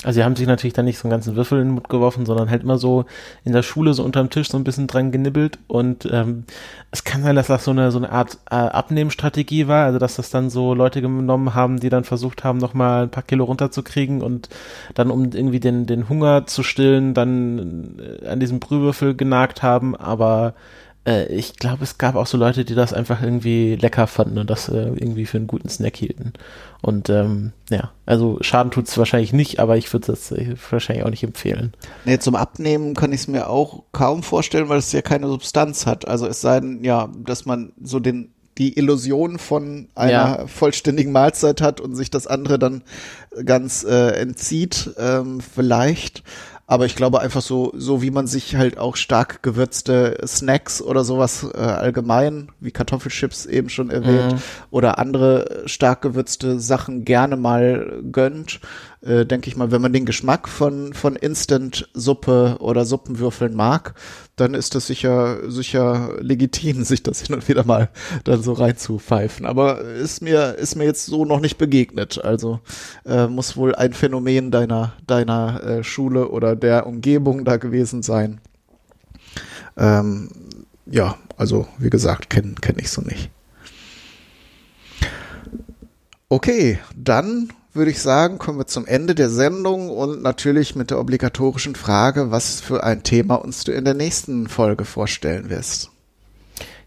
[0.05, 2.27] Also sie haben sich natürlich dann nicht so einen ganzen Würfel in den Mund geworfen,
[2.27, 3.05] sondern halt immer so
[3.45, 5.59] in der Schule so unterm Tisch so ein bisschen dran genibbelt.
[5.69, 6.45] Und ähm,
[6.91, 10.17] es kann sein, dass das so eine so eine Art äh, Abnehmstrategie war, also dass
[10.17, 14.23] das dann so Leute genommen haben, die dann versucht haben, nochmal ein paar Kilo runterzukriegen
[14.23, 14.49] und
[14.95, 19.95] dann um irgendwie den den Hunger zu stillen, dann äh, an diesem Brühwürfel genagt haben,
[19.95, 20.55] aber
[21.07, 24.51] äh, ich glaube, es gab auch so Leute, die das einfach irgendwie lecker fanden und
[24.51, 26.33] das äh, irgendwie für einen guten Snack hielten.
[26.81, 30.35] Und ähm, ja, also Schaden tut es wahrscheinlich nicht, aber ich würde es
[30.71, 31.73] wahrscheinlich auch nicht empfehlen.
[32.05, 35.87] Nee, zum Abnehmen kann ich es mir auch kaum vorstellen, weil es ja keine Substanz
[35.87, 36.07] hat.
[36.09, 40.47] Also es sei denn, ja, dass man so den die Illusion von einer ja.
[40.47, 42.83] vollständigen Mahlzeit hat und sich das andere dann
[43.45, 46.23] ganz äh, entzieht, ähm, vielleicht.
[46.67, 51.05] Aber ich glaube einfach so, so wie man sich halt auch stark gewürzte Snacks oder
[51.05, 54.39] sowas äh, allgemein, wie Kartoffelchips eben schon erwähnt, mhm.
[54.71, 58.61] oder andere stark gewürzte Sachen gerne mal gönnt,
[59.03, 63.95] äh, denke ich mal, wenn man den Geschmack von, von Instant-Suppe oder Suppenwürfeln mag,
[64.37, 67.91] dann ist das sicher, sicher legitim, sich das hin und wieder mal
[68.25, 69.45] dann so reinzupfeifen.
[69.45, 72.25] Aber ist mir, ist mir jetzt so noch nicht begegnet.
[72.25, 72.61] Also
[73.05, 78.41] äh, muss wohl ein Phänomen deiner, deiner äh, Schule oder der Umgebung da gewesen sein.
[79.77, 80.29] Ähm,
[80.87, 83.31] ja, also wie gesagt, kenne kenn ich so nicht.
[86.29, 90.99] Okay, dann würde ich sagen, kommen wir zum Ende der Sendung und natürlich mit der
[90.99, 95.91] obligatorischen Frage, was für ein Thema uns du in der nächsten Folge vorstellen wirst.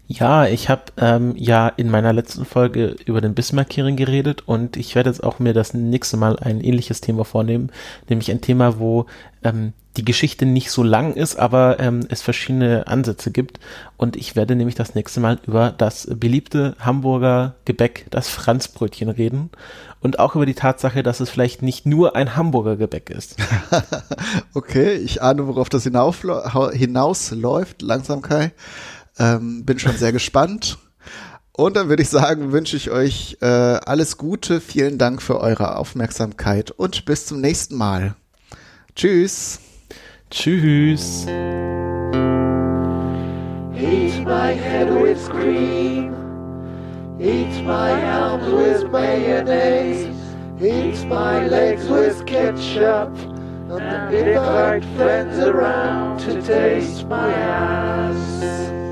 [0.08, 4.94] Ja, ich habe ähm, ja in meiner letzten Folge über den Bismarck-Hearing geredet und ich
[4.94, 7.72] werde jetzt auch mir das nächste Mal ein ähnliches Thema vornehmen,
[8.08, 9.06] nämlich ein Thema, wo
[9.42, 13.58] ähm, die Geschichte nicht so lang ist, aber ähm, es verschiedene Ansätze gibt.
[13.96, 19.50] Und ich werde nämlich das nächste Mal über das beliebte Hamburger Gebäck, das Franzbrötchen reden
[20.00, 23.36] und auch über die Tatsache, dass es vielleicht nicht nur ein Hamburger Gebäck ist.
[24.54, 28.52] okay, ich ahne, worauf das hinausläuft, langsam Kai.
[29.18, 30.78] Ähm, bin schon sehr gespannt.
[31.52, 34.60] Und dann würde ich sagen, wünsche ich euch äh, alles Gute.
[34.60, 38.14] Vielen Dank für eure Aufmerksamkeit und bis zum nächsten Mal.
[38.94, 39.60] Tschüss.
[40.30, 41.26] Tschüss.
[43.74, 46.14] Eat my head with cream.
[47.18, 50.08] Eat my arms with mayonnaise.
[50.60, 53.16] Eat my legs with ketchup.
[53.70, 58.85] And invite friends around to taste my ass.